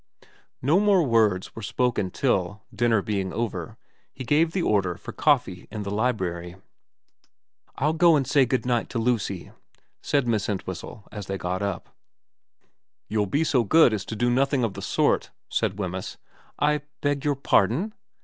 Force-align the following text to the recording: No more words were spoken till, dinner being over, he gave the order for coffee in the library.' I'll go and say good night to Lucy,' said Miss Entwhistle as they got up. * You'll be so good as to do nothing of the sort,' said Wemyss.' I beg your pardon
No 0.63 0.79
more 0.79 1.03
words 1.03 1.55
were 1.55 1.61
spoken 1.61 2.09
till, 2.09 2.63
dinner 2.73 3.03
being 3.03 3.31
over, 3.31 3.77
he 4.11 4.23
gave 4.23 4.51
the 4.51 4.63
order 4.63 4.95
for 4.95 5.11
coffee 5.11 5.67
in 5.69 5.83
the 5.83 5.91
library.' 5.91 6.55
I'll 7.77 7.93
go 7.93 8.15
and 8.15 8.25
say 8.25 8.47
good 8.47 8.65
night 8.65 8.89
to 8.89 8.97
Lucy,' 8.97 9.51
said 10.01 10.27
Miss 10.27 10.49
Entwhistle 10.49 11.07
as 11.11 11.27
they 11.27 11.37
got 11.37 11.61
up. 11.61 11.95
* 12.49 13.07
You'll 13.09 13.27
be 13.27 13.43
so 13.43 13.63
good 13.63 13.93
as 13.93 14.03
to 14.05 14.15
do 14.15 14.31
nothing 14.31 14.63
of 14.63 14.73
the 14.73 14.81
sort,' 14.81 15.29
said 15.49 15.77
Wemyss.' 15.77 16.17
I 16.69 16.81
beg 17.03 17.23
your 17.23 17.35
pardon 17.35 17.93